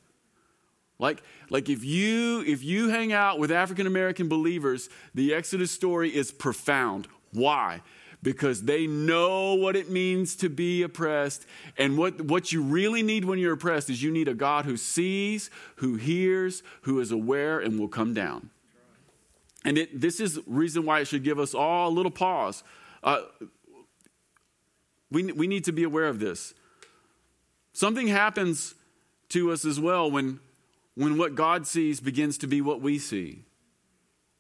[1.00, 6.16] Like, like if you if you hang out with African American believers, the Exodus story
[6.16, 7.08] is profound.
[7.32, 7.82] Why?
[8.24, 11.46] Because they know what it means to be oppressed.
[11.78, 14.76] And what, what you really need when you're oppressed is you need a God who
[14.76, 18.50] sees, who hears, who is aware, and will come down.
[19.64, 22.64] And it, this is reason why it should give us all a little pause.
[23.04, 23.22] Uh,
[25.12, 26.56] we, we need to be aware of this.
[27.74, 28.74] Something happens
[29.30, 30.40] to us as well when,
[30.98, 33.46] when what God sees begins to be what we see.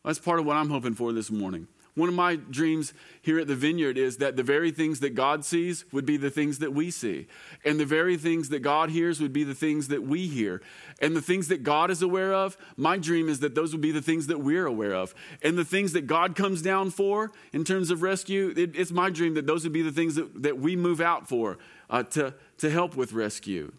[0.04, 1.68] That's part of what I'm hoping for this morning.
[1.94, 5.46] One of my dreams here at the vineyard is that the very things that God
[5.46, 7.28] sees would be the things that we see.
[7.64, 10.62] And the very things that God hears would be the things that we hear.
[11.00, 13.92] And the things that God is aware of, my dream is that those would be
[13.92, 15.14] the things that we're aware of.
[15.44, 19.12] And the things that God comes down for in terms of rescue, it, it's my
[19.12, 21.58] dream that those would be the things that, that we move out for
[21.90, 23.72] uh, to, to help with rescue.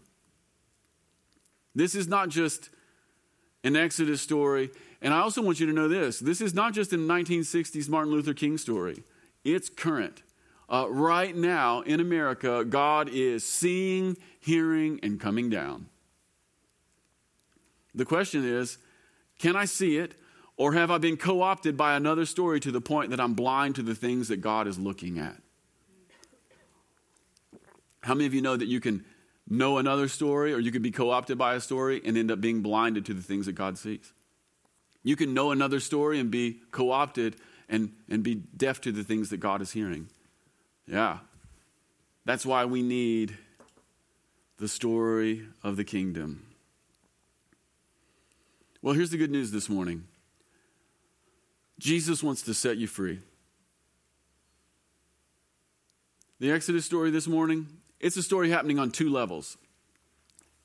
[1.78, 2.70] This is not just
[3.64, 6.92] an Exodus story and I also want you to know this this is not just
[6.92, 9.02] a 1960s Martin Luther King story,
[9.44, 10.22] it's current.
[10.70, 15.86] Uh, right now in America, God is seeing, hearing, and coming down.
[17.94, 18.78] The question is
[19.38, 20.14] can I see it,
[20.56, 23.76] or have I been co opted by another story to the point that I'm blind
[23.76, 25.36] to the things that God is looking at?
[28.02, 29.04] How many of you know that you can
[29.48, 32.40] know another story, or you can be co opted by a story and end up
[32.40, 34.12] being blinded to the things that God sees?
[35.02, 37.36] You can know another story and be co opted
[37.68, 40.08] and, and be deaf to the things that God is hearing.
[40.86, 41.18] Yeah.
[42.24, 43.36] That's why we need
[44.58, 46.44] the story of the kingdom.
[48.82, 50.04] Well, here's the good news this morning
[51.78, 53.20] Jesus wants to set you free.
[56.40, 57.66] The Exodus story this morning,
[58.00, 59.56] it's a story happening on two levels.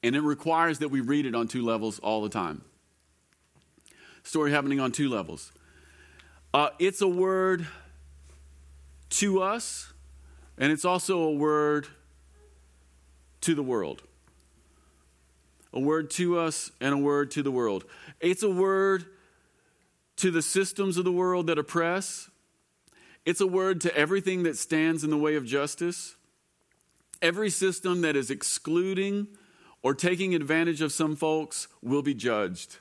[0.02, 2.64] And it requires that we read it on two levels all the time
[4.24, 5.52] story happening on two levels.
[6.54, 7.68] Uh, it's a word
[9.10, 9.94] to us,
[10.58, 11.88] and it's also a word
[13.42, 14.02] to the world.
[15.74, 17.84] A word to us and a word to the world.
[18.22, 19.06] It's a word
[20.18, 22.30] to the systems of the world that oppress.
[23.26, 26.16] It's a word to everything that stands in the way of justice.
[27.24, 29.28] Every system that is excluding
[29.82, 32.80] or taking advantage of some folks will be judged.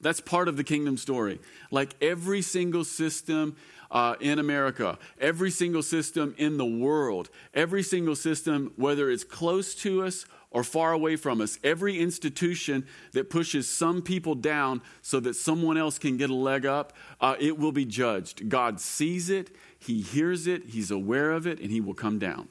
[0.00, 1.40] That's part of the kingdom story.
[1.72, 3.56] Like every single system
[3.90, 9.74] uh, in America, every single system in the world, every single system, whether it's close
[9.76, 15.18] to us or far away from us, every institution that pushes some people down so
[15.18, 18.48] that someone else can get a leg up, uh, it will be judged.
[18.48, 22.48] God sees it, He hears it, He's aware of it, and He will come down.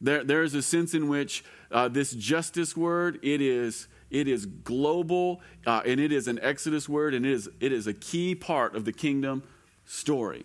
[0.00, 4.46] There, there is a sense in which uh, this justice word, it is it is
[4.46, 8.34] global, uh, and it is an Exodus word, and it is, it is a key
[8.34, 9.42] part of the kingdom
[9.84, 10.44] story.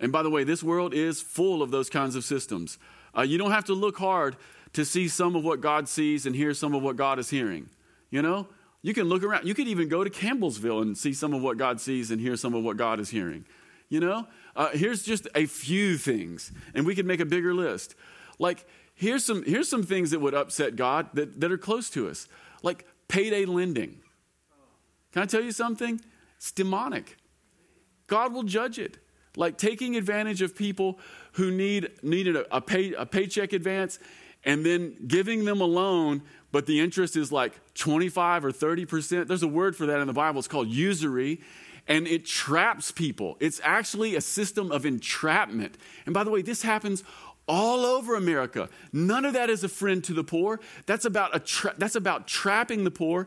[0.00, 2.78] And by the way, this world is full of those kinds of systems.
[3.16, 4.36] Uh, you don't have to look hard
[4.72, 7.68] to see some of what God sees and hear some of what God is hearing.
[8.10, 8.48] You know,
[8.82, 9.46] you can look around.
[9.46, 12.36] You could even go to Campbellsville and see some of what God sees and hear
[12.36, 13.44] some of what God is hearing.
[13.90, 17.96] You know, uh, here's just a few things, and we could make a bigger list.
[18.38, 22.08] Like, here's some, here's some things that would upset God that, that are close to
[22.08, 22.28] us,
[22.62, 24.00] like payday lending.
[25.12, 26.00] Can I tell you something?
[26.36, 27.16] It's demonic.
[28.06, 28.98] God will judge it.
[29.36, 30.98] Like taking advantage of people
[31.32, 33.98] who need needed a, a, pay, a paycheck advance
[34.44, 36.22] and then giving them a loan,
[36.52, 39.26] but the interest is like 25 or 30%.
[39.26, 40.38] There's a word for that in the Bible.
[40.38, 41.40] It's called usury.
[41.90, 43.36] And it traps people.
[43.40, 45.76] It's actually a system of entrapment.
[46.06, 47.04] And by the way, this happens
[47.48, 48.68] all over America.
[48.92, 50.60] None of that is a friend to the poor.
[50.86, 53.26] That's about, a tra- that's about trapping the poor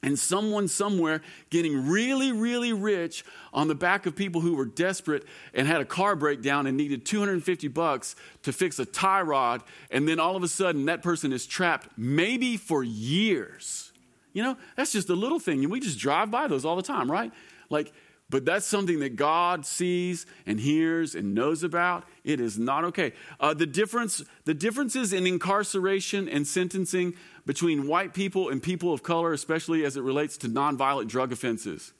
[0.00, 5.24] and someone somewhere getting really, really rich on the back of people who were desperate
[5.52, 9.64] and had a car breakdown and needed 250 bucks to fix a tie rod.
[9.90, 13.92] And then all of a sudden, that person is trapped maybe for years.
[14.32, 15.64] You know, that's just a little thing.
[15.64, 17.32] And we just drive by those all the time, right?
[17.70, 17.92] Like,
[18.30, 22.04] but that's something that God sees and hears and knows about.
[22.24, 23.12] It is not okay.
[23.40, 27.14] Uh, the difference, the differences in incarceration and sentencing
[27.46, 31.94] between white people and people of color, especially as it relates to nonviolent drug offenses.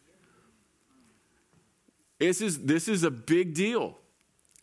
[2.18, 3.96] This is, this is a big deal.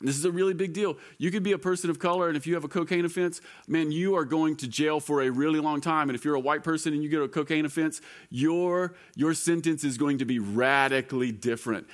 [0.01, 0.97] This is a really big deal.
[1.17, 3.93] You could be a person of color, and if you have a cocaine offense, man,
[3.93, 6.10] you are going to jail for a really long time.
[6.10, 9.86] And if you're a white person and you get a cocaine offense, your, your sentence
[9.86, 11.88] is going to be radically different.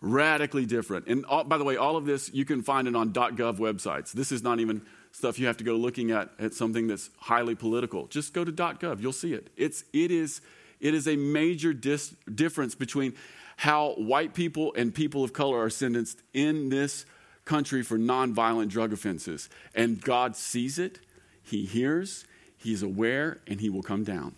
[0.00, 1.06] Radically different.
[1.06, 4.10] And all, by the way, all of this, you can find it on .gov websites.
[4.10, 7.54] This is not even stuff you have to go looking at at something that's highly
[7.54, 8.08] political.
[8.08, 9.00] Just go to .gov.
[9.00, 9.50] You'll see it.
[9.56, 10.40] It's, it, is,
[10.80, 13.14] it is a major dis- difference between
[13.56, 17.06] how white people and people of color are sentenced in this
[17.44, 19.48] country for nonviolent drug offenses.
[19.74, 21.00] And God sees it,
[21.42, 22.24] He hears,
[22.56, 24.34] He's aware, and He will come down.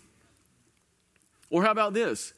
[1.51, 2.33] Or how about this?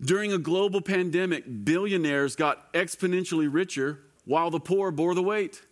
[0.00, 5.62] During a global pandemic, billionaires got exponentially richer while the poor bore the weight.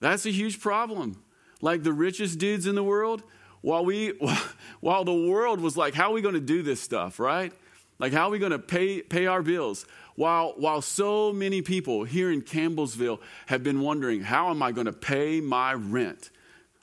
[0.00, 1.22] That's a huge problem.
[1.60, 3.22] Like the richest dudes in the world,
[3.62, 4.08] while we
[4.80, 7.52] while the world was like, how are we going to do this stuff, right?
[8.02, 9.86] Like how are we going to pay pay our bills?
[10.16, 14.86] While, while so many people here in Campbellsville have been wondering, how am I going
[14.86, 16.30] to pay my rent?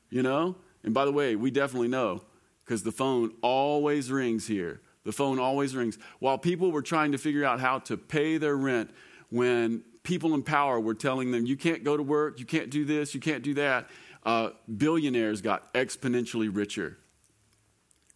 [0.10, 0.56] You know?
[0.84, 2.24] And by the way, we definitely know
[2.64, 4.82] because the phone always rings here.
[5.04, 5.98] The phone always rings.
[6.20, 8.90] While people were trying to figure out how to pay their rent
[9.30, 12.86] when people in power were telling them, you can't go to work, you can't do
[12.86, 13.90] this, you can't do that,
[14.24, 16.98] uh, billionaires got exponentially richer.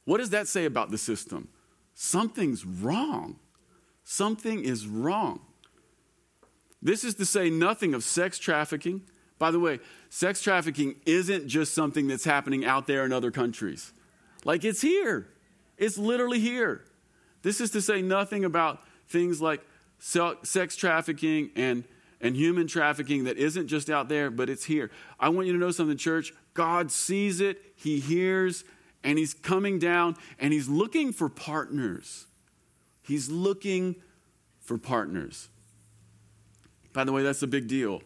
[0.06, 1.50] What does that say about the system?
[1.94, 3.38] Something's wrong.
[4.04, 5.42] Something is wrong.
[6.82, 9.04] This is to say nothing of sex trafficking.
[9.40, 9.80] By the way,
[10.10, 13.94] sex trafficking isn't just something that's happening out there in other countries.
[14.44, 15.28] Like it's here,
[15.78, 16.84] it's literally here.
[17.42, 19.62] This is to say nothing about things like
[20.00, 21.84] sex trafficking and,
[22.20, 24.92] and human trafficking that isn't just out there, but it's here.
[25.20, 26.34] I want you to know something, church.
[26.54, 28.64] God sees it, He hears,
[29.04, 32.28] and He's coming down, and He's looking for partners.
[33.02, 33.96] He's looking
[34.62, 35.50] for partners.
[36.94, 38.02] By the way, that's a big deal.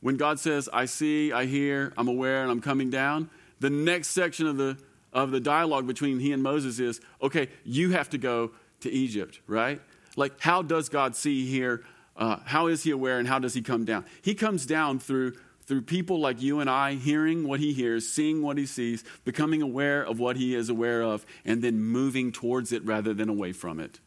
[0.00, 4.08] When God says, I see, I hear, I'm aware, and I'm coming down, the next
[4.08, 4.78] section of the,
[5.12, 9.40] of the dialogue between he and Moses is, okay, you have to go to Egypt,
[9.46, 9.80] right?
[10.16, 11.84] Like, how does God see, here?
[12.16, 14.06] Uh, how is he aware, and how does he come down?
[14.22, 15.34] He comes down through
[15.70, 19.62] through people like you and I hearing what he hears, seeing what he sees, becoming
[19.62, 23.52] aware of what he is aware of, and then moving towards it rather than away
[23.52, 24.00] from it.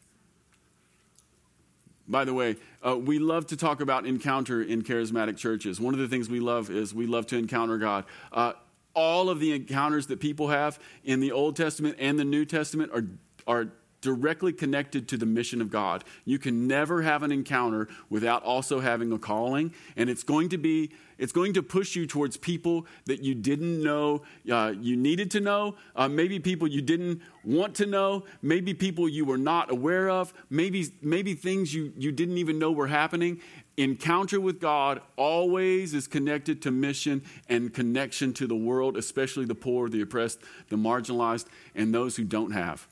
[2.06, 5.80] By the way, uh, we love to talk about encounter in charismatic churches.
[5.80, 8.04] One of the things we love is we love to encounter God.
[8.30, 8.52] Uh,
[8.92, 12.92] all of the encounters that people have in the Old Testament and the New Testament
[12.92, 13.06] are,
[13.46, 13.68] are
[14.04, 16.04] directly connected to the mission of God.
[16.26, 20.58] You can never have an encounter without also having a calling, and it's going to
[20.58, 25.30] be it's going to push you towards people that you didn't know uh, you needed
[25.30, 29.70] to know, uh, maybe people you didn't want to know, maybe people you were not
[29.70, 33.40] aware of, maybe maybe things you you didn't even know were happening.
[33.76, 39.54] Encounter with God always is connected to mission and connection to the world, especially the
[39.54, 40.38] poor, the oppressed,
[40.68, 42.86] the marginalized, and those who don't have.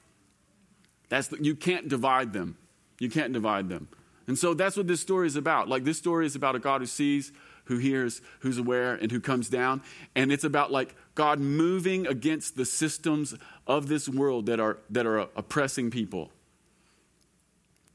[1.13, 2.57] That's the, you can't divide them.
[2.99, 3.89] You can't divide them.
[4.27, 5.69] And so that's what this story is about.
[5.69, 7.33] Like this story is about a God who sees,
[7.67, 9.83] who hears, who's aware, and who comes down.
[10.15, 13.35] And it's about like God moving against the systems
[13.67, 16.31] of this world that are that are oppressing people.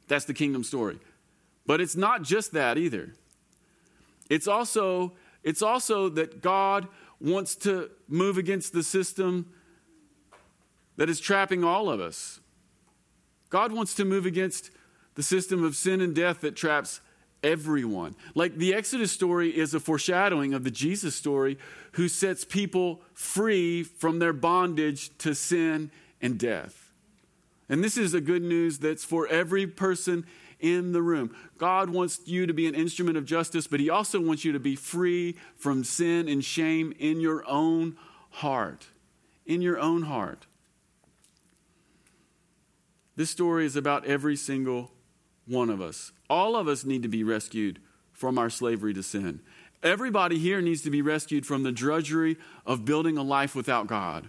[0.08, 1.00] That's the kingdom story.
[1.66, 3.16] But it's not just that either.
[4.30, 6.88] It's also it's also that God
[7.20, 9.52] wants to move against the system
[10.98, 12.42] that is trapping all of us.
[13.50, 14.72] God wants to move against
[15.16, 17.02] the system of sin and death that traps
[17.44, 18.16] everyone.
[18.36, 21.58] Like the Exodus story is a foreshadowing of the Jesus story
[21.94, 26.92] who sets people free from their bondage to sin and death.
[27.70, 30.26] And this is a good news that's for every person
[30.60, 31.36] in the room.
[31.58, 34.60] God wants you to be an instrument of justice, but He also wants you to
[34.60, 37.98] be free from sin and shame in your own
[38.30, 38.88] heart.
[39.46, 40.48] In your own heart.
[43.18, 44.92] This story is about every single
[45.48, 46.12] one of us.
[46.30, 47.80] All of us need to be rescued
[48.14, 49.42] from our slavery to sin.
[49.82, 54.28] Everybody here needs to be rescued from the drudgery of building a life without God.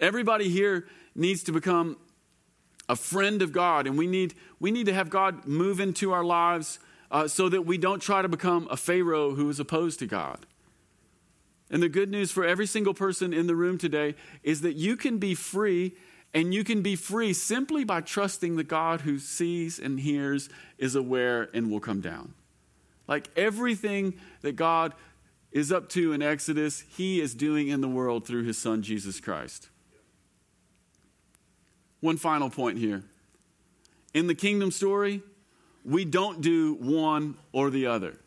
[0.00, 1.98] Everybody here needs to become
[2.88, 6.24] a friend of God, and we need, we need to have God move into our
[6.24, 6.78] lives
[7.10, 10.46] uh, so that we don't try to become a Pharaoh who is opposed to God.
[11.70, 14.96] And the good news for every single person in the room today is that you
[14.96, 15.94] can be free
[16.34, 20.94] and you can be free simply by trusting the God who sees and hears, is
[20.94, 22.34] aware, and will come down.
[23.06, 24.94] Like everything that God
[25.50, 29.20] is up to in Exodus, He is doing in the world through His Son, Jesus
[29.20, 29.68] Christ.
[32.00, 33.04] One final point here.
[34.14, 35.22] In the kingdom story,
[35.84, 38.18] we don't do one or the other.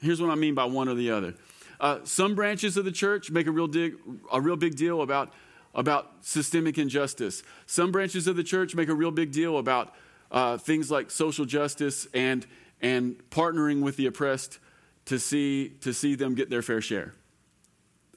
[0.00, 1.34] Here's what I mean by one or the other.
[1.80, 3.94] Uh, some branches of the church make a real, dig,
[4.32, 5.32] a real big deal about,
[5.74, 7.42] about systemic injustice.
[7.66, 9.94] Some branches of the church make a real big deal about
[10.30, 12.46] uh, things like social justice and,
[12.80, 14.58] and partnering with the oppressed
[15.06, 17.14] to see, to see them get their fair share.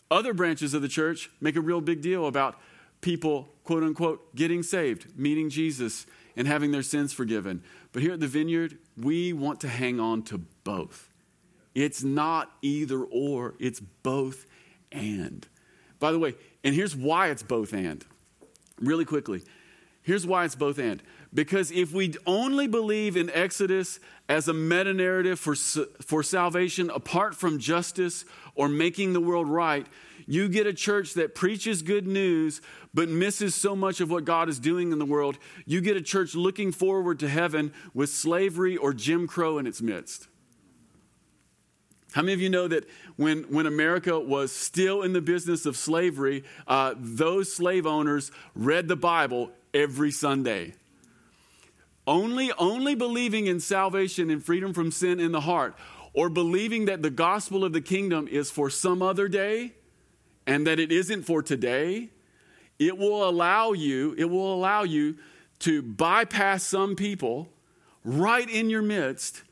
[0.10, 2.60] Other branches of the church make a real big deal about
[3.02, 6.06] people, quote unquote, getting saved, meeting Jesus,
[6.36, 7.62] and having their sins forgiven.
[7.92, 11.10] But here at the Vineyard, we want to hang on to both.
[11.76, 14.46] It's not either or, it's both
[14.92, 15.48] and.
[16.00, 18.06] By the way, and here's why it's both and.
[18.80, 19.44] Really quickly.
[20.04, 21.02] Here's why it's both and.
[21.34, 27.36] Because if we only believe in Exodus as a meta narrative for, for salvation apart
[27.36, 28.24] from justice
[28.56, 29.86] or making the world right,
[30.26, 32.62] you get a church that preaches good news
[32.94, 35.38] but misses so much of what God is doing in the world.
[35.66, 39.82] You get a church looking forward to heaven with slavery or Jim Crow in its
[39.82, 40.28] midst.
[42.14, 45.76] How many of you know that when, when America was still in the business of
[45.76, 50.74] slavery, uh, those slave owners read the Bible every Sunday?
[52.08, 55.76] Only, only believing in salvation and freedom from sin in the heart,
[56.14, 59.74] or believing that the gospel of the kingdom is for some other day
[60.48, 62.10] and that it isn't for today,
[62.80, 65.18] it will allow you, it will allow you
[65.60, 67.50] to bypass some people
[68.04, 69.44] right in your midst,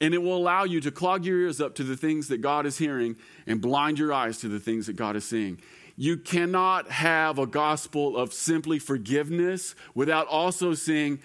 [0.00, 2.66] and it will allow you to clog your ears up to the things that God
[2.66, 3.16] is hearing
[3.46, 5.60] and blind your eyes to the things that God is seeing.
[5.96, 11.20] You cannot have a gospel of simply forgiveness without also seeing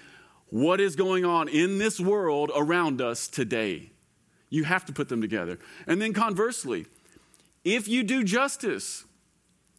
[0.50, 3.92] what is going on in this world around us today.
[4.50, 5.60] You have to put them together.
[5.88, 6.86] And then conversely,
[7.64, 9.06] if you do justice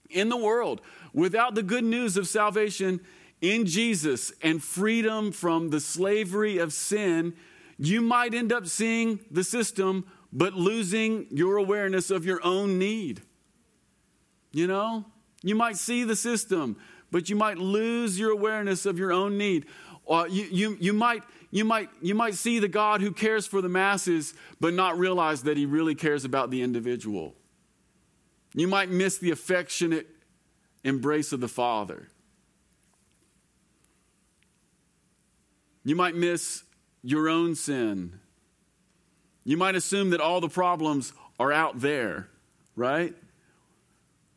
[0.09, 0.81] in the world
[1.13, 3.01] without the good news of salvation
[3.41, 7.35] in Jesus and freedom from the slavery of sin,
[7.81, 13.23] you might end up seeing the system but losing your awareness of your own need.
[14.53, 15.07] You know,
[15.43, 16.77] you might see the system,
[17.11, 19.67] but you might lose your awareness of your own need.
[20.09, 23.63] Uh, you, you, you, might, you, might, you might see the God who cares for
[23.63, 27.35] the masses, but not realize that he really cares about the individual.
[28.55, 30.07] You might miss the affectionate
[30.85, 32.09] embrace of the Father.
[35.85, 36.65] You might miss
[37.03, 38.21] your own sin.
[39.45, 42.29] You might assume that all the problems are out there,
[42.77, 43.15] right?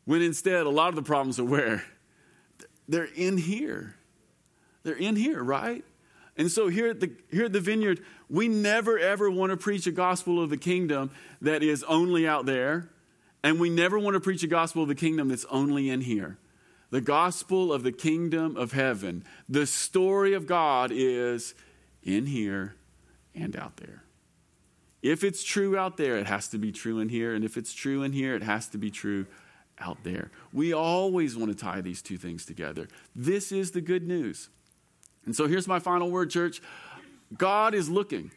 [0.04, 1.84] When instead, a lot of the problems are where?
[2.88, 3.94] They're in here.
[4.82, 5.84] They're in here, right?
[6.36, 9.86] And so here at the here at the vineyard, we never ever want to preach
[9.86, 11.10] a gospel of the kingdom
[11.40, 12.90] that is only out there,
[13.42, 16.38] and we never want to preach a gospel of the kingdom that's only in here.
[16.90, 21.54] The gospel of the kingdom of heaven, the story of God is
[22.04, 22.76] in here
[23.34, 24.04] and out there.
[25.02, 27.74] If it's true out there, it has to be true in here, and if it's
[27.74, 29.26] true in here, it has to be true
[29.78, 30.30] out there.
[30.52, 32.88] We always want to tie these two things together.
[33.14, 34.48] This is the good news.
[35.26, 36.62] And so here's my final word, church
[37.36, 38.30] God is looking.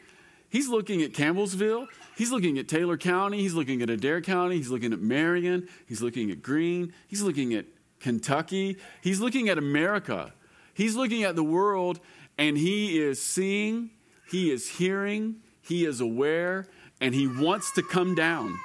[0.49, 1.87] He's looking at Campbellsville.
[2.15, 3.39] He's looking at Taylor County.
[3.39, 4.55] He's looking at Adair County.
[4.55, 5.67] He's looking at Marion.
[5.87, 6.93] He's looking at Green.
[7.07, 7.65] He's looking at
[7.99, 8.77] Kentucky.
[9.01, 10.33] He's looking at America.
[10.73, 11.99] He's looking at the world,
[12.37, 13.91] and he is seeing,
[14.29, 16.67] he is hearing, he is aware,
[17.01, 18.57] and he wants to come down.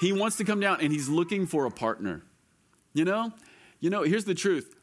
[0.00, 2.22] He wants to come down, and he's looking for a partner.
[2.92, 3.32] You know?
[3.80, 4.74] You know, here's the truth.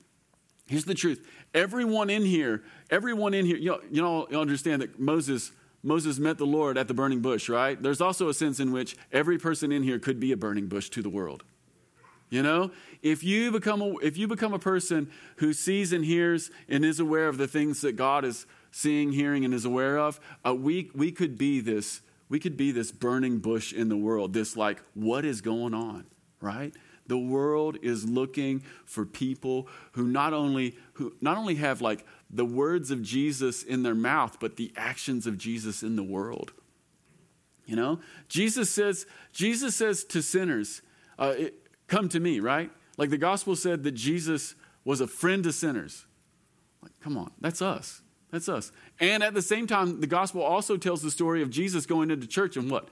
[0.68, 1.26] Here's the truth.
[1.53, 5.51] Everyone in here, everyone in here, you know, you know, you understand that Moses,
[5.84, 7.82] Moses met the Lord at the burning bush, right?
[7.82, 10.89] There's also a sense in which every person in here could be a burning bush
[10.91, 11.43] to the world.
[12.34, 12.71] You know,
[13.03, 16.99] if you become a, if you become a person who sees and hears and is
[16.99, 20.89] aware of the things that God is seeing, hearing, and is aware of, uh, we
[20.95, 24.34] we could be this we could be this burning bush in the world.
[24.34, 26.05] This like what is going on,
[26.41, 26.73] right?
[27.05, 32.45] The world is looking for people who not only who not only have like the
[32.45, 36.51] words of Jesus in their mouth, but the actions of Jesus in the world.
[37.67, 40.81] You know, Jesus says Jesus says to sinners,
[41.19, 42.71] uh, it, "Come to me." Right?
[42.97, 44.55] Like the gospel said that Jesus
[44.86, 46.05] was a friend to sinners.
[46.81, 48.01] Like, come on, that's us.
[48.31, 48.71] That's us.
[48.99, 52.27] And at the same time, the gospel also tells the story of Jesus going into
[52.27, 52.89] church and what?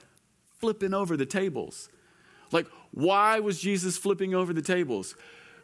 [0.58, 1.88] Flipping over the tables.
[2.52, 5.14] Like, why was Jesus flipping over the tables?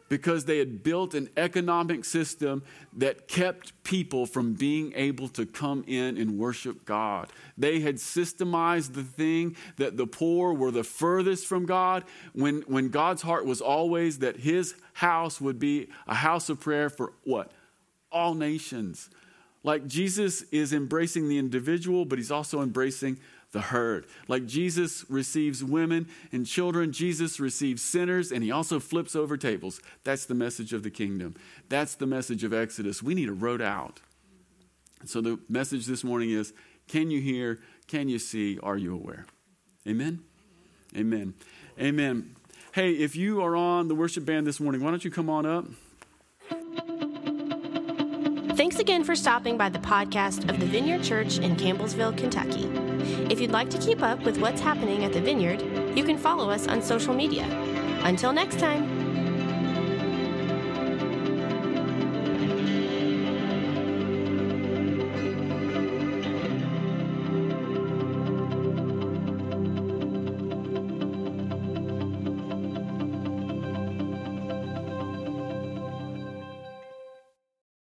[0.09, 2.63] Because they had built an economic system
[2.97, 7.29] that kept people from being able to come in and worship God.
[7.57, 12.03] They had systemized the thing that the poor were the furthest from God,
[12.33, 16.89] when, when God's heart was always that his house would be a house of prayer
[16.89, 17.51] for what?
[18.11, 19.09] All nations.
[19.63, 23.19] Like Jesus is embracing the individual, but he's also embracing
[23.51, 24.05] the herd.
[24.27, 29.81] Like Jesus receives women and children, Jesus receives sinners, and he also flips over tables.
[30.03, 31.35] That's the message of the kingdom.
[31.67, 33.01] That's the message of Exodus.
[33.01, 34.01] We need a road out.
[35.05, 36.53] So the message this morning is
[36.87, 37.59] can you hear?
[37.87, 38.59] Can you see?
[38.61, 39.25] Are you aware?
[39.87, 40.19] Amen?
[40.95, 41.35] Amen.
[41.79, 42.35] Amen.
[42.73, 45.45] Hey, if you are on the worship band this morning, why don't you come on
[45.45, 45.65] up?
[48.55, 52.88] Thanks again for stopping by the podcast of the Vineyard Church in Campbellsville, Kentucky.
[53.29, 55.61] If you'd like to keep up with what's happening at the Vineyard,
[55.97, 57.45] you can follow us on social media.
[58.03, 58.98] Until next time.